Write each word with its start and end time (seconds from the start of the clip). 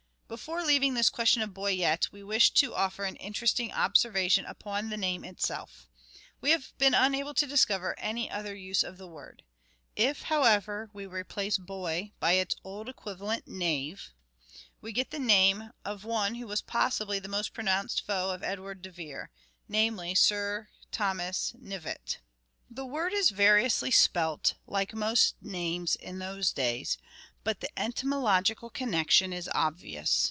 Sir 0.31 0.37
Thomas 0.37 0.45
Before 0.45 0.63
leaving 0.65 0.93
this 0.93 1.09
question 1.09 1.41
of" 1.41 1.53
Boyet" 1.53 2.09
we 2.13 2.23
wish 2.23 2.51
to 2.51 2.73
offer 2.73 3.03
an 3.03 3.17
interesting 3.17 3.69
observation 3.73 4.45
upon 4.45 4.87
the 4.89 4.95
name 4.95 5.25
itself. 5.25 5.89
We 6.39 6.51
have 6.51 6.71
been 6.77 6.93
unable 6.93 7.33
to 7.33 7.45
discover 7.45 7.99
any 7.99 8.31
other 8.31 8.55
use 8.55 8.81
of 8.81 8.97
the 8.97 9.09
word. 9.09 9.43
If, 9.97 10.21
however, 10.21 10.89
we 10.93 11.05
replace" 11.05 11.57
Boy" 11.57 12.11
by 12.21 12.31
its 12.39 12.55
old 12.63 12.87
equivalent" 12.87 13.45
Knave" 13.59 14.13
we 14.81 14.93
get 14.93 15.11
the 15.11 15.19
name 15.19 15.73
of 15.83 16.05
one 16.05 16.35
who 16.35 16.47
was 16.47 16.61
possibly 16.61 17.19
the 17.19 17.27
most 17.27 17.51
pronounced 17.53 18.01
foe 18.05 18.29
of 18.29 18.41
Edward 18.41 18.81
de 18.83 18.91
Vere, 18.91 19.31
namely 19.67 20.15
Sir 20.15 20.69
Thomas 20.93 21.51
Knyvet; 21.61 22.19
the 22.69 22.85
word 22.85 23.11
is 23.11 23.31
variously 23.31 23.91
spelt, 23.91 24.53
like 24.65 24.93
most 24.93 25.35
names 25.41 25.97
in 25.97 26.19
those 26.19 26.53
days, 26.53 26.97
but 27.43 27.59
the 27.59 27.67
etymo 27.75 28.21
logical 28.23 28.69
connection 28.69 29.33
is 29.33 29.49
obvious. 29.53 30.19